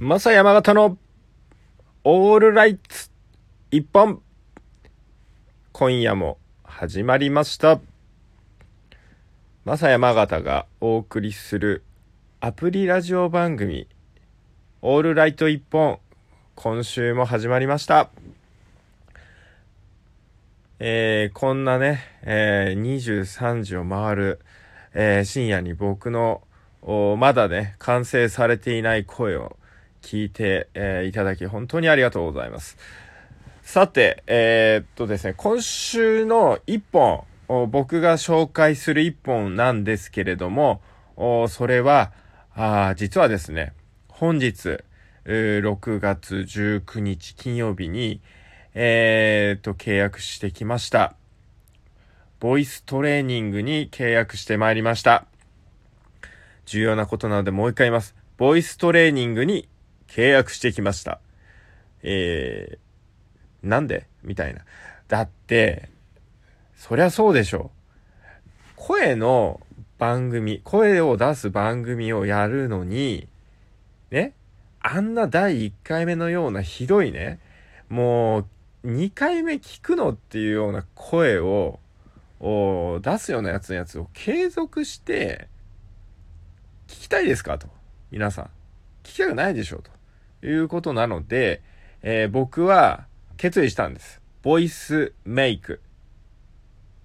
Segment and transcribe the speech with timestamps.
[0.00, 0.96] マサ山形の
[2.04, 3.10] オールライツ
[3.72, 4.22] 一本。
[5.72, 7.80] 今夜も始まりました。
[9.64, 11.82] マサ山形がお送りする
[12.38, 13.88] アプリラジオ番組
[14.82, 15.98] オールライト一本。
[16.54, 18.10] 今週も始まりました。
[20.78, 24.38] えー、こんなね、えー、23時を回る、
[24.94, 26.42] えー、深夜に僕の
[27.18, 29.56] まだね、完成されていない声を
[30.02, 32.76] 聞いて、えー、いただき本当にありがとうございます。
[33.62, 37.24] さて、えー、っとですね、今週の1本、
[37.70, 40.80] 僕が紹介する1本なんですけれども、
[41.48, 42.12] それは、
[42.54, 43.72] あ実はですね、
[44.08, 44.78] 本日、
[45.24, 48.20] 6月19日金曜日に、
[48.74, 51.14] えー、と、契約してきました。
[52.40, 55.26] ボイストレーニングに契約してまいりました。
[56.66, 58.14] 重要なことなのでもう一回言います。
[58.36, 59.68] ボイストレーニングに
[60.08, 61.20] 契約してきました。
[62.02, 64.06] えー、なんで？
[64.22, 64.62] みたいな。
[65.06, 65.88] だって、
[66.76, 68.72] そりゃそうでしょう。
[68.76, 69.60] 声の
[69.98, 73.28] 番組、声を出す番組をやるのに、
[74.10, 74.34] ね、
[74.80, 77.40] あんな第1回目のようなひどいね、
[77.88, 78.46] もう
[78.86, 81.80] 2回目聞くのっていうような声を
[82.40, 85.48] 出すようなやつのやつを継続して
[86.86, 87.66] 聞きたいですかと。
[88.10, 88.44] 皆さん。
[89.02, 89.90] 聞きたくないでしょうと
[90.42, 91.62] いうことなので、
[92.02, 94.20] えー、僕は決意したんです。
[94.42, 95.80] ボイスメイク。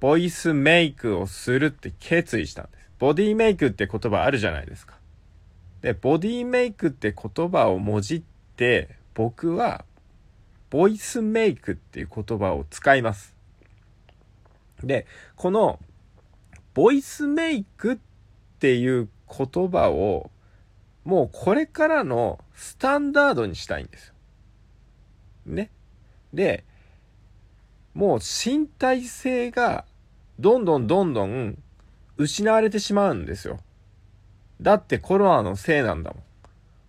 [0.00, 2.80] ボイスメイクをするって決意したんです。
[2.98, 4.94] ボディメイクって言葉あるじゃないですか。
[5.82, 8.22] で、ボディメイクって言葉をもじっ
[8.56, 9.84] て、僕は
[10.70, 13.34] ボイスメイクっていう言葉を使います。
[14.82, 15.80] で、この
[16.74, 17.98] ボイスメイクっ
[18.58, 20.30] ていう言葉を
[21.04, 24.14] もうこれからのスタンダードにしたいんですよ。
[25.46, 25.70] ね。
[26.32, 26.64] で、
[27.94, 29.84] もう身体性が
[30.38, 31.58] どんどんどんどん
[32.16, 33.60] 失われてしまうんですよ。
[34.60, 36.22] だってコロナのせいなんだもん。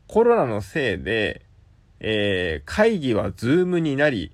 [0.07, 1.45] コロナのせいで、
[2.01, 4.31] えー、会議はズームになり、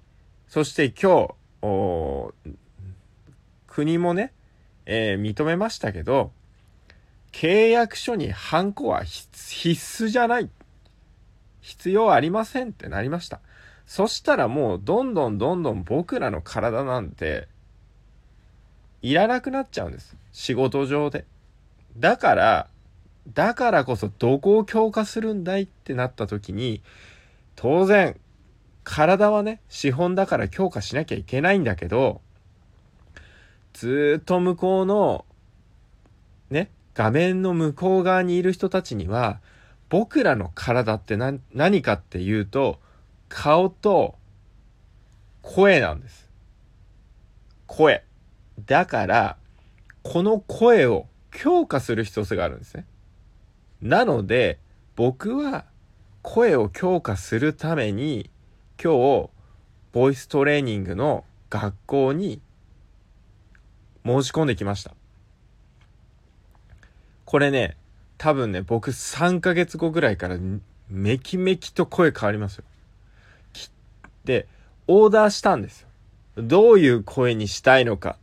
[0.48, 2.34] そして今日、
[3.68, 4.34] 国もね、
[4.86, 6.32] えー、認めましたけど、
[7.38, 9.28] 契約書にハンコは必
[9.70, 10.50] 須じゃない。
[11.62, 13.42] 必要ありませんってなりました。
[13.86, 17.48] そしたらもうどんどんどんどん僕らの体なんて
[19.04, 20.18] いらなくなっちゃうんです。
[20.32, 21.26] 仕事上で。
[21.96, 22.68] だから、
[23.36, 26.82] だからこそどこを強化するんだいってなった時に、
[27.56, 28.20] 当然、
[28.84, 32.20] 体はね、資本だから強化しなきゃいけないんだけど、
[33.74, 35.24] ずっと向こうの、
[36.50, 39.40] ね、画面の向こう側にいる人たちには、
[39.88, 42.80] 僕らの体って何かっていうと、
[43.30, 44.16] 顔と
[45.44, 46.28] 声なんです。
[47.68, 48.04] 声。
[48.66, 49.38] だから、
[50.02, 52.88] この声を強化する必要性があるんですね。
[53.80, 54.58] なので、
[54.96, 55.66] 僕は
[56.24, 58.32] 声を強化するために
[58.84, 59.30] 今日
[59.92, 62.42] ボイストレーニングの学校に
[64.04, 64.96] 申し込んできました
[67.28, 67.76] これね
[68.18, 70.38] 多分ね僕3ヶ月後ぐらいから
[70.90, 72.64] めきめきと声変わりますよ。
[74.24, 74.48] で
[74.88, 75.90] オーダーしたんですよ。
[76.38, 78.18] どういう声にしたいのか。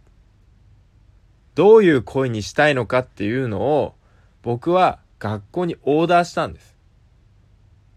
[1.55, 3.95] どういう声にしたいのかっていうのを
[4.43, 6.75] 僕は学校にオーダーしたんです。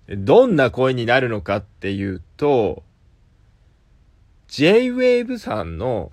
[0.09, 2.83] どんな声になるのかっていうと、
[4.49, 6.11] J-Wave さんの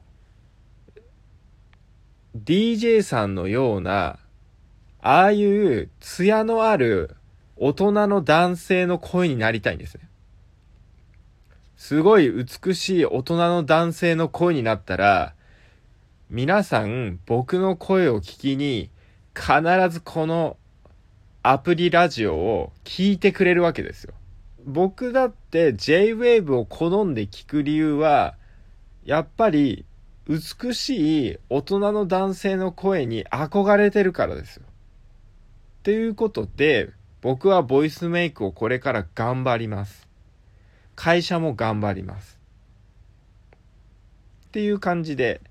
[2.37, 4.21] DJ さんのような、
[5.07, 7.15] ああいう艶のある
[7.57, 10.09] 大人の男性の声になりたいんですね。
[11.77, 15.35] すごい美しい大人の男性の声になったら、
[16.31, 18.89] 皆さん僕の声を聞きに
[19.35, 20.57] 必ずこの
[21.43, 24.15] アプリラジオを聞いてくれるわけですよ。
[24.65, 28.37] 僕だって J-Wave を好んで聞く理由は、
[29.05, 29.85] やっぱり
[30.27, 34.65] 美しい大人の男性の声に憧れてるからですよ。
[35.85, 36.89] っていうことで、
[37.21, 40.09] 僕はボイスメイクをこれから頑張ります。
[40.97, 42.41] 会社も頑張ります。
[44.47, 45.43] っていう感じで、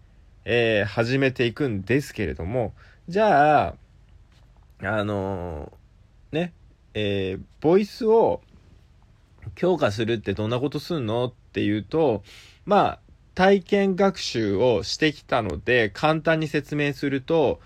[0.44, 2.74] えー、始めていくんですけれども、
[3.08, 3.76] じゃあ、
[4.82, 6.54] あのーね、
[6.96, 8.42] えー、ボイスを
[9.54, 12.24] 強化するってどんなことすんのっていうと、
[12.66, 13.00] まあ、
[13.36, 17.60] 体験学習をしてきたので、簡単に説明すると、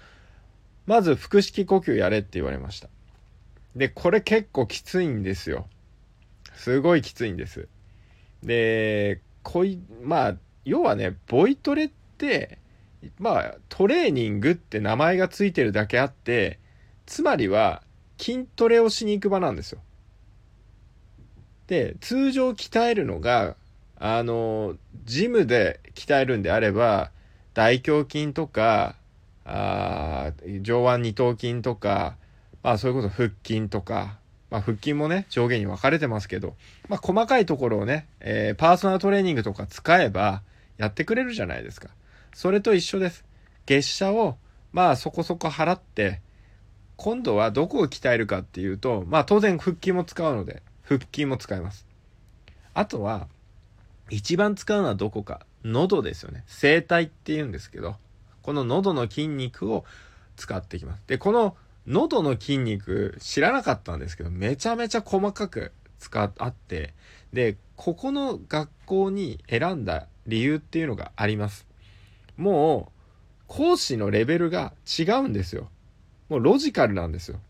[0.88, 2.90] まず腹式呼吸やれって言われました。
[3.76, 5.68] で、これ結構きついんですよ。
[6.56, 7.68] すごいきついんです。
[8.42, 10.36] で、こい、まあ、
[10.66, 12.58] 要はね、ボイトレって、
[13.20, 16.60] まあ、トレーニングって名前がついてるだけあって、
[17.06, 17.84] つまりは
[18.18, 19.80] 筋トレをしに行く場なんですよ。
[21.68, 23.56] で、通常鍛えるのが、
[24.00, 24.76] あの、
[25.06, 27.12] ジムで鍛えるんであれば、
[27.54, 28.97] 大胸筋とか、
[29.50, 32.18] あ上腕二頭筋とか、
[32.64, 34.20] まあそういうこと腹筋とか、
[34.52, 36.56] まあ腹筋もね、上下に分かれてますけど、
[36.90, 40.42] まあ細かいところをね、えー、パーソナルトレーニングとか使えば
[40.78, 41.90] やってくれるじゃないですか。
[42.34, 43.24] それと一緒です。
[43.66, 44.38] 月謝を、
[44.74, 46.20] まあそこそこ払って、
[46.98, 51.88] 今度はどこを鍛えるかっていうと、まあ当然腹筋も使うので、腹筋も使います。
[52.74, 53.28] あとは、
[54.10, 55.46] 一番使うのはどこか。
[55.64, 56.44] 喉ですよね。
[56.48, 57.96] 声帯って言うんですけど、
[58.48, 59.84] この喉の筋肉を
[60.38, 61.04] 使っていきます。
[61.06, 66.94] で、この喉の筋肉知らなかったんですけど、めちゃめちゃ細かく使あって、
[67.34, 71.68] で、ここの学校に選んだ理由っていうのがあります。
[72.38, 75.70] もう、講師のレベルが違うんですよ。
[76.30, 77.42] もうロジカルなんですよ。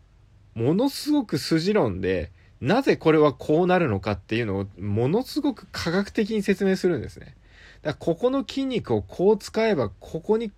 [0.56, 7.36] ものすごく筋論で、なぜこれはこうなるのかっていうのをものすごく科学的に説明するんですね。
[7.82, 10.50] だからここの筋肉をこう使えばここに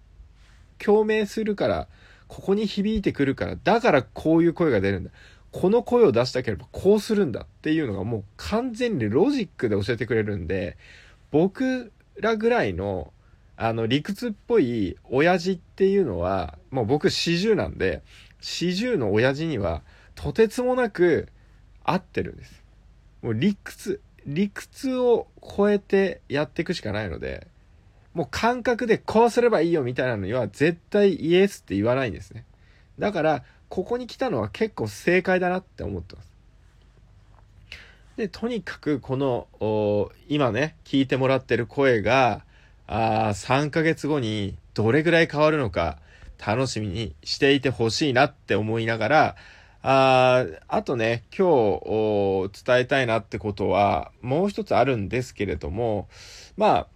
[0.84, 1.88] 共鳴するから、
[2.26, 5.10] ここに響いてくるから、だからこういう声が出るんだ。
[5.52, 10.76] この声を出したければこうするんだっていうのがもう完全にロジックで教えてくれるんで、
[11.30, 13.12] 僕らぐらいの
[13.56, 18.02] あの理屈っぽい親父っていうのは、もう僕四十なんで、
[18.40, 19.82] 四十の親父には
[20.14, 21.28] とてつもなく
[21.84, 22.64] 合ってるんです。
[23.20, 27.48] もう理屈、理屈を超えてやっていくしかないので、
[28.14, 32.44] もう感覚でこうすればいいよみたいなのには絶対イエスって言わないんですね。
[32.98, 36.30] だから、ここに来たのは結構正解だなって思ってます。
[38.16, 42.44] で、とにかくこの、今ね、聞いてもらってる声が、
[42.86, 45.98] あ3ヶ月後にどれぐらい変わるのか
[46.44, 49.36] 楽しみにしていてほしいなって思いながら、
[49.82, 51.78] ああとね、今
[52.48, 56.08] 日伝えたいなってことはもう一つあるんですけれども、
[56.56, 56.86] まあ、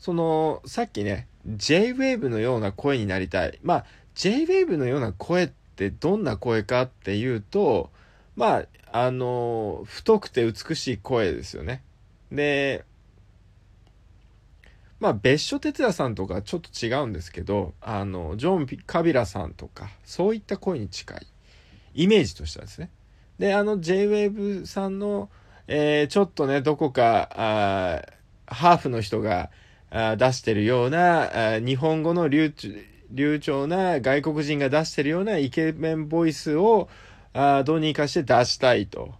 [0.00, 3.58] その、さっきね、J-Wave のような声になりたい。
[3.62, 7.90] まあ、J-Wave のような声ってどんな声かっていうと、
[8.34, 11.82] まあ、あの、太くて美しい声ですよね。
[12.32, 12.84] で、
[15.00, 21.26] まあ、別所哲也さんとかちょっと違うんですけど、あの、ジョン・カビラさんとか、そういった声に近い、
[21.94, 22.90] イメージとしてはですね。
[23.38, 25.28] で、あの、J-Wave さんの、
[25.66, 28.02] えー、ちょっとね、どこか、あ
[28.46, 29.50] ハーフの人が
[29.90, 32.54] あ出してるような、あ日本語の流
[33.10, 36.88] 流暢な外国人が出してるようなイケメンボイスを、
[37.32, 39.18] あどうにかして出したいと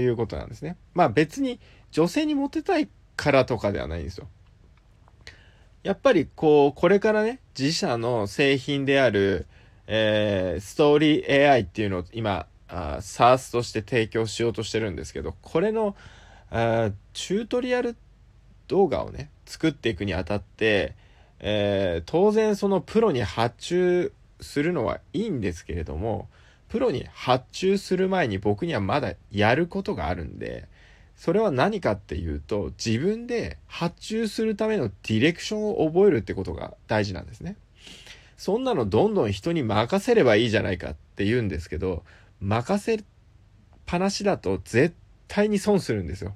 [0.00, 0.76] いうことなんですね。
[0.94, 1.60] まあ別に
[1.90, 4.28] 女性にモテたいからとかではないんですよ。
[5.82, 9.46] やっぱりこう、これからね、自社の製品である、
[9.86, 15.96] えー、ストーリー AI っていうのを今、あ SARS として提供しようとしてるんですけど、これの、
[16.50, 17.96] あチュートリアル
[18.72, 20.94] 動画をね、作っていくにあたって、
[21.40, 26.26] えー、当然そのプロに発注するのはいいんですけれども、
[26.70, 30.66] プロに発注する前に僕にはまだやることがあるんで、
[31.16, 37.56] それは何かっていうと、自分で発注するためのディレクションを覚えるってことが大事なんですね。
[38.38, 42.04] そんなのどんどん人に任せればいいじゃないかって言うんですけど、
[42.40, 43.04] 任せっ
[43.84, 44.94] ぱなしだと絶
[45.28, 46.34] 対に損するんですよ。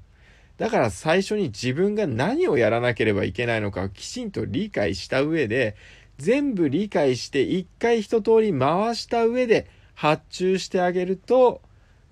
[0.58, 5.76] だから最初に自分が何をやらなければいけないのかをきちんと理解した上で、
[6.18, 11.60] 全部理解して一回一通り回した上で発注してあげると、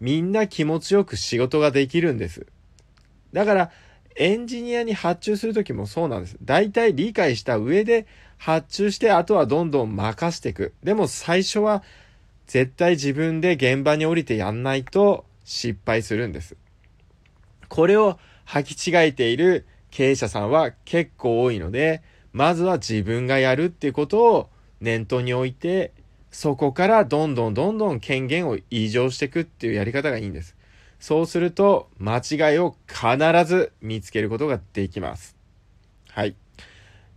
[0.01, 2.47] みんな気持ちよく仕事ができるんです。
[3.33, 3.71] だから、
[4.17, 6.37] エンジニアに発注するときもそうなんです。
[6.43, 10.75] 大体理解した上で発注して、あとはどんどん任していく。
[10.85, 11.83] でも最初は
[12.47, 16.57] 絶対自分で現場に降りてやんないと失敗するんです。
[17.69, 25.93] これを履き違えている経営者さんは結構多いので、まずは自分がやるっていうことを念頭に置いて、
[26.31, 30.57] そこからどんどんどんどん権限を異常していくっていうやり方がいいんです。
[30.99, 33.05] そうすると、間違いを必
[33.45, 35.37] ず見つけることができます。
[36.11, 36.35] はい。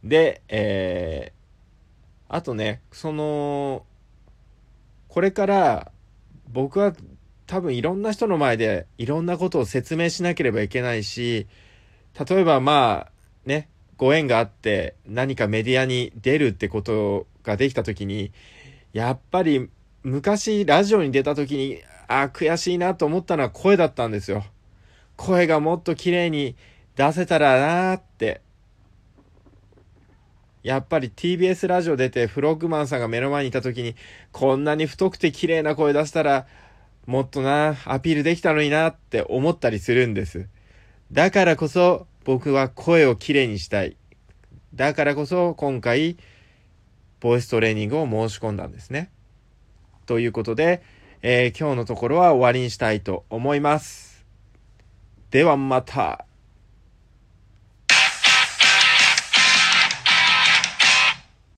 [0.04, 3.86] で、えー、あとね、その、
[5.08, 5.92] これから
[6.50, 6.94] 僕は
[7.48, 11.48] 多分いろんな人の前でいろんなことを説明しなければいけないし、
[12.30, 13.12] 例えばまあ、
[13.46, 18.32] ね、ご縁があって何かメディアに出るってことができた時に、
[18.94, 19.70] やっぱり
[20.04, 24.46] 昔ラジオに出た時にああ、悔しいなと思ったのは声だったんですよ。
[25.18, 26.56] 声がもっと綺麗に
[26.96, 28.42] 出せたらなーって。
[30.64, 33.96] やっぱり TBS ラジオ出てフロッグマンさんが目の前にいた時に、
[34.32, 36.48] こんなに太くて綺麗な声出したら、
[37.08, 40.48] もっとな、アピールできたのになって思ったりするんです。
[41.12, 43.96] だからこそ僕は声をきれいにしたい。
[44.76, 46.18] だからこそ今回、
[47.22, 49.10] ボイストレーニングを申し込んだんですね。
[50.06, 50.84] ということで、
[51.22, 54.26] えー、今日のところは終わりにしたいと思います。
[55.32, 56.27] ではまた。